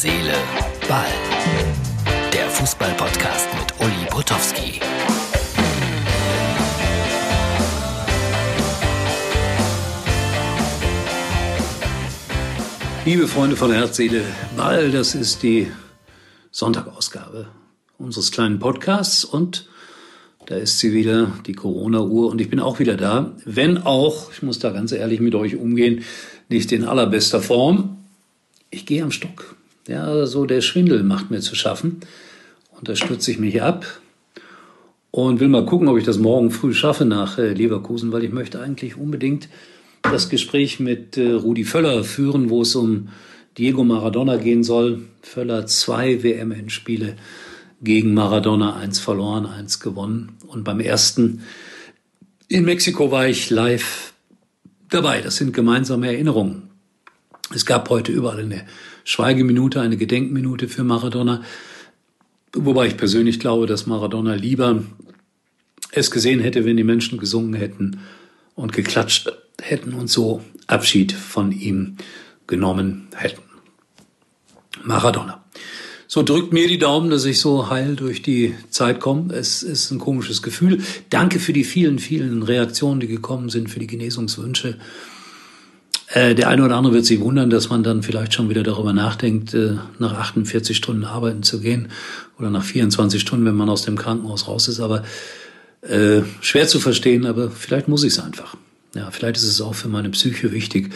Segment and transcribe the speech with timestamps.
[0.00, 0.32] Seele,
[0.86, 1.08] Ball.
[2.32, 4.80] Der Fußball-Podcast mit Uli Potowski.
[13.04, 14.22] Liebe Freunde von Herz, Seele,
[14.56, 15.66] Ball, das ist die
[16.52, 17.48] Sonntagausgabe
[17.98, 19.66] unseres kleinen Podcasts und
[20.46, 24.42] da ist sie wieder, die Corona-Uhr und ich bin auch wieder da, wenn auch, ich
[24.42, 26.04] muss da ganz ehrlich mit euch umgehen,
[26.48, 27.96] nicht in allerbester Form.
[28.70, 29.57] Ich gehe am Stock.
[29.88, 32.00] Ja, so der Schwindel macht mir zu schaffen
[32.76, 33.86] und da stürze ich mich ab
[35.10, 38.30] und will mal gucken, ob ich das morgen früh schaffe nach äh, Leverkusen, weil ich
[38.30, 39.48] möchte eigentlich unbedingt
[40.02, 43.08] das Gespräch mit äh, Rudi Völler führen, wo es um
[43.56, 45.04] Diego Maradona gehen soll.
[45.22, 47.16] Völler zwei WM-Endspiele
[47.80, 50.36] gegen Maradona, eins verloren, eins gewonnen.
[50.46, 51.42] Und beim ersten
[52.48, 54.12] in Mexiko war ich live
[54.90, 55.22] dabei.
[55.22, 56.67] Das sind gemeinsame Erinnerungen.
[57.54, 58.66] Es gab heute überall eine
[59.04, 61.42] Schweigeminute, eine Gedenkminute für Maradona.
[62.52, 64.82] Wobei ich persönlich glaube, dass Maradona lieber
[65.92, 68.00] es gesehen hätte, wenn die Menschen gesungen hätten
[68.54, 71.96] und geklatscht hätten und so Abschied von ihm
[72.46, 73.42] genommen hätten.
[74.84, 75.44] Maradona.
[76.06, 79.34] So drückt mir die Daumen, dass ich so heil durch die Zeit komme.
[79.34, 80.82] Es ist ein komisches Gefühl.
[81.10, 84.78] Danke für die vielen, vielen Reaktionen, die gekommen sind, für die Genesungswünsche.
[86.10, 88.92] Äh, der eine oder andere wird sich wundern, dass man dann vielleicht schon wieder darüber
[88.92, 91.88] nachdenkt, äh, nach 48 Stunden arbeiten zu gehen
[92.38, 94.80] oder nach 24 Stunden, wenn man aus dem Krankenhaus raus ist.
[94.80, 95.04] Aber
[95.82, 98.56] äh, schwer zu verstehen, aber vielleicht muss ich es einfach.
[98.94, 100.90] Ja, vielleicht ist es auch für meine Psyche wichtig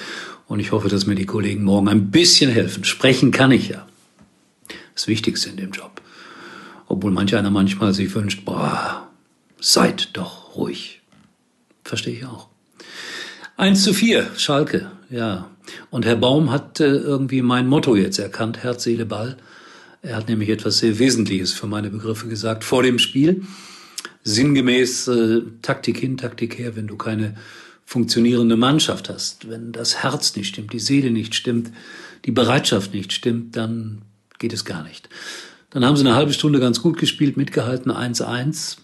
[0.47, 2.85] und ich hoffe, dass mir die Kollegen morgen ein bisschen helfen.
[2.85, 3.87] Sprechen kann ich ja.
[4.95, 6.01] Das Wichtigste in dem Job.
[6.89, 9.09] Obwohl manch einer manchmal sich wünscht, boah,
[9.61, 11.01] seid doch ruhig.
[11.85, 12.52] Verstehe ich auch.
[13.63, 15.49] 1 zu 4, Schalke, ja.
[15.91, 19.37] Und Herr Baum hat äh, irgendwie mein Motto jetzt erkannt, Herz, Seele, Ball.
[20.03, 23.45] Er hat nämlich etwas sehr Wesentliches für meine Begriffe gesagt vor dem Spiel.
[24.25, 27.37] Sinngemäß äh, Taktik hin, Taktik her, wenn du keine
[27.85, 31.71] funktionierende Mannschaft hast, wenn das Herz nicht stimmt, die Seele nicht stimmt,
[32.25, 34.03] die Bereitschaft nicht stimmt, dann
[34.41, 35.09] geht es gar nicht.
[35.71, 38.79] Dann haben sie eine halbe Stunde ganz gut gespielt, mitgehalten, 1-1.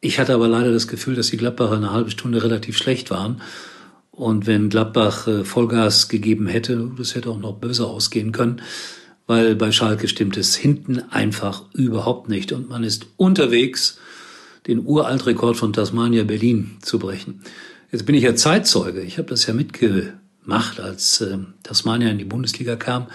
[0.00, 3.42] Ich hatte aber leider das Gefühl, dass die Gladbacher eine halbe Stunde relativ schlecht waren.
[4.14, 8.62] Und wenn Gladbach äh, Vollgas gegeben hätte, das hätte auch noch böse ausgehen können,
[9.26, 12.52] weil bei Schalke stimmt es hinten einfach überhaupt nicht.
[12.52, 13.98] Und man ist unterwegs,
[14.68, 17.42] den Uraltrekord von Tasmania Berlin zu brechen.
[17.90, 19.02] Jetzt bin ich ja Zeitzeuge.
[19.02, 23.08] Ich habe das ja mitgemacht, als äh, Tasmania in die Bundesliga kam.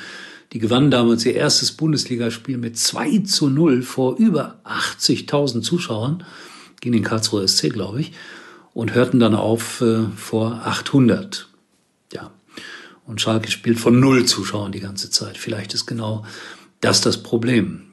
[0.51, 6.25] Die gewannen damals ihr erstes Bundesligaspiel mit 2 zu 0 vor über 80.000 Zuschauern,
[6.81, 8.11] gegen den Karlsruher SC, glaube ich,
[8.73, 11.47] und hörten dann auf äh, vor 800.
[12.13, 12.31] Ja.
[13.05, 15.37] Und Schalke spielt von null Zuschauern die ganze Zeit.
[15.37, 16.25] Vielleicht ist genau
[16.81, 17.89] das das Problem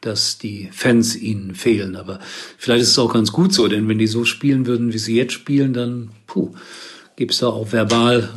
[0.00, 1.96] dass die Fans ihnen fehlen.
[1.96, 2.20] Aber
[2.56, 5.16] vielleicht ist es auch ganz gut so, denn wenn die so spielen würden, wie sie
[5.16, 6.54] jetzt spielen, dann puh,
[7.16, 8.28] gibt es da auch verbal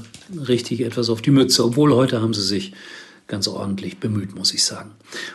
[0.47, 1.63] richtig etwas auf die Mütze.
[1.63, 2.73] Obwohl heute haben sie sich
[3.27, 4.91] ganz ordentlich bemüht, muss ich sagen.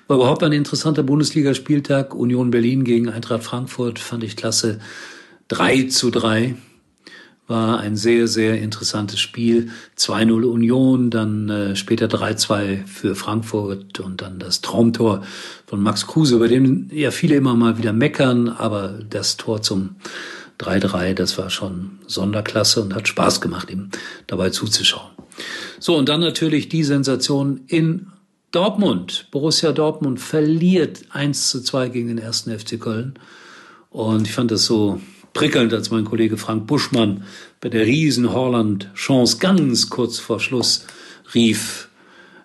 [0.06, 2.14] War überhaupt ein interessanter Bundesligaspieltag.
[2.14, 4.80] Union Berlin gegen Eintracht Frankfurt fand ich klasse.
[5.48, 6.56] 3 zu 3
[7.48, 9.70] war ein sehr, sehr interessantes Spiel.
[9.96, 15.22] 2-0 Union, dann äh, später 3-2 für Frankfurt und dann das Traumtor
[15.66, 19.96] von Max Kruse, über den ja viele immer mal wieder meckern, aber das Tor zum
[20.58, 23.90] 3-3, das war schon Sonderklasse und hat Spaß gemacht, ihm
[24.26, 25.10] dabei zuzuschauen.
[25.78, 28.08] So, und dann natürlich die Sensation in
[28.50, 29.28] Dortmund.
[29.30, 33.18] Borussia Dortmund verliert 1 zu 2 gegen den ersten FC Köln.
[33.90, 35.00] Und ich fand das so
[35.36, 37.24] prickelnd, als mein Kollege Frank Buschmann
[37.60, 40.86] bei der riesen Horland-Chance ganz kurz vor Schluss
[41.34, 41.88] rief,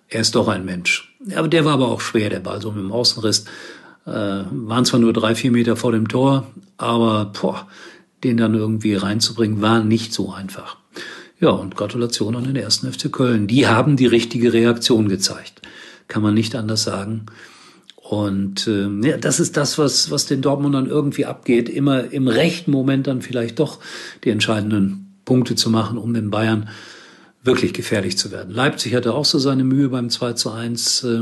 [0.10, 1.16] er ist doch ein Mensch.
[1.36, 3.46] Aber der war aber auch schwer, der Ball, so mit dem Außenriss.
[4.06, 6.48] Äh, waren zwar nur drei, vier Meter vor dem Tor,
[6.78, 7.68] aber boah,
[8.24, 10.78] den dann irgendwie reinzubringen, war nicht so einfach.
[11.40, 13.48] Ja, und Gratulation an den ersten FC Köln.
[13.48, 15.62] Die haben die richtige Reaktion gezeigt.
[16.08, 17.28] Kann man nicht anders sagen.
[18.12, 22.70] Und äh, ja, das ist das, was, was den Dortmundern irgendwie abgeht, immer im rechten
[22.70, 23.80] Moment dann vielleicht doch
[24.26, 26.68] die entscheidenden Punkte zu machen, um den Bayern
[27.42, 28.54] wirklich gefährlich zu werden.
[28.54, 31.22] Leipzig hatte auch so seine Mühe beim 2 zu 1 äh,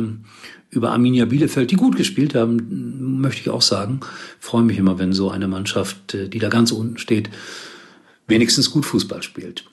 [0.71, 3.99] über Arminia Bielefeld, die gut gespielt haben, möchte ich auch sagen.
[4.39, 7.29] Freue mich immer, wenn so eine Mannschaft, äh, die da ganz unten steht,
[8.25, 9.63] wenigstens gut Fußball spielt.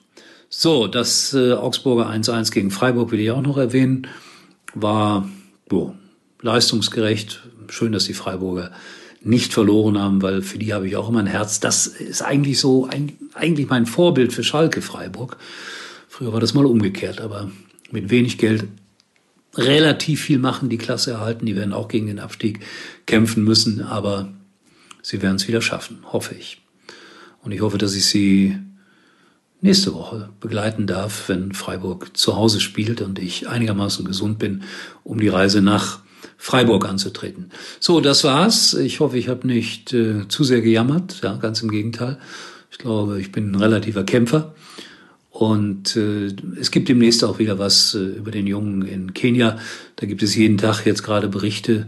[0.49, 4.05] So, das äh, Augsburger 1-1 gegen Freiburg will ich auch noch erwähnen,
[4.75, 5.27] war
[5.67, 5.95] boah,
[6.41, 7.41] leistungsgerecht.
[7.69, 8.71] Schön, dass die Freiburger
[9.21, 11.59] nicht verloren haben, weil für die habe ich auch immer ein Herz.
[11.59, 12.89] Das ist eigentlich so,
[13.33, 15.37] eigentlich mein Vorbild für Schalke Freiburg.
[16.07, 17.51] Früher war das mal umgekehrt, aber
[17.91, 18.65] mit wenig Geld
[19.55, 21.45] relativ viel machen, die Klasse erhalten.
[21.45, 22.59] Die werden auch gegen den Abstieg
[23.05, 24.31] kämpfen müssen, aber
[25.01, 26.61] sie werden es wieder schaffen, hoffe ich.
[27.41, 28.57] Und ich hoffe, dass ich sie
[29.61, 34.63] nächste Woche begleiten darf, wenn Freiburg zu Hause spielt und ich einigermaßen gesund bin,
[35.03, 36.01] um die Reise nach
[36.37, 37.51] Freiburg anzutreten.
[37.79, 38.73] So, das war's.
[38.73, 41.21] Ich hoffe, ich habe nicht äh, zu sehr gejammert.
[41.23, 42.17] Ja, ganz im Gegenteil.
[42.71, 44.53] Ich glaube, ich bin ein relativer Kämpfer.
[45.31, 49.59] Und äh, es gibt demnächst auch wieder was äh, über den Jungen in Kenia.
[49.95, 51.85] Da gibt es jeden Tag jetzt gerade Berichte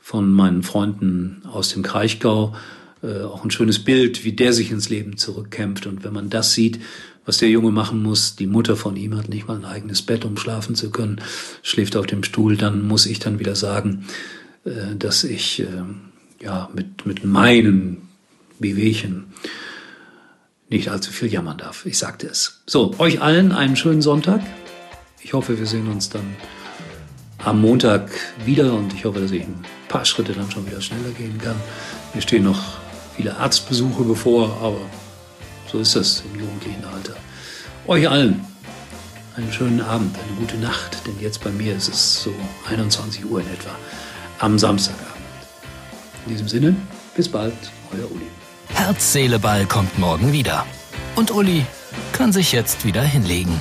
[0.00, 2.54] von meinen Freunden aus dem Kraichgau.
[3.02, 5.86] Äh, auch ein schönes Bild, wie der sich ins Leben zurückkämpft.
[5.86, 6.80] Und wenn man das sieht,
[7.24, 8.36] was der Junge machen muss.
[8.36, 11.20] Die Mutter von ihm hat nicht mal ein eigenes Bett, um schlafen zu können,
[11.62, 12.56] schläft auf dem Stuhl.
[12.56, 14.06] Dann muss ich dann wieder sagen,
[14.64, 15.66] äh, dass ich äh,
[16.40, 18.08] ja mit, mit meinen
[18.58, 19.26] Wehwehchen
[20.68, 21.84] nicht allzu viel jammern darf.
[21.86, 22.62] Ich sagte es.
[22.66, 24.40] So, euch allen einen schönen Sonntag.
[25.20, 26.34] Ich hoffe, wir sehen uns dann
[27.38, 28.10] am Montag
[28.44, 31.56] wieder und ich hoffe, dass ich ein paar Schritte dann schon wieder schneller gehen kann.
[32.14, 32.81] Mir stehen noch
[33.16, 34.80] viele Arztbesuche bevor, aber
[35.70, 37.14] so ist das im jugendlichen Alter.
[37.86, 38.44] Euch allen
[39.36, 42.32] einen schönen Abend, eine gute Nacht, denn jetzt bei mir ist es so
[42.68, 43.70] 21 Uhr in etwa
[44.38, 45.08] am Samstagabend.
[46.26, 46.76] In diesem Sinne,
[47.16, 47.54] bis bald,
[47.92, 48.26] euer Uli.
[48.68, 50.66] Herz, Seele, Ball kommt morgen wieder.
[51.16, 51.64] Und Uli
[52.12, 53.60] kann sich jetzt wieder hinlegen.